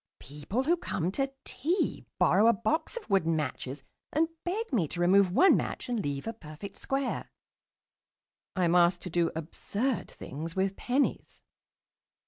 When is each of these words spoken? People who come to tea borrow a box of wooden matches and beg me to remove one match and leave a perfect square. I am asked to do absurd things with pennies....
People 0.17 0.63
who 0.63 0.77
come 0.77 1.11
to 1.11 1.31
tea 1.43 2.05
borrow 2.17 2.47
a 2.47 2.53
box 2.53 2.97
of 2.97 3.07
wooden 3.07 3.35
matches 3.35 3.83
and 4.11 4.29
beg 4.43 4.73
me 4.73 4.87
to 4.87 4.99
remove 4.99 5.31
one 5.31 5.55
match 5.55 5.87
and 5.89 6.01
leave 6.03 6.25
a 6.25 6.33
perfect 6.33 6.77
square. 6.77 7.29
I 8.55 8.65
am 8.65 8.73
asked 8.73 9.03
to 9.03 9.11
do 9.11 9.29
absurd 9.35 10.09
things 10.09 10.55
with 10.55 10.75
pennies.... 10.75 11.43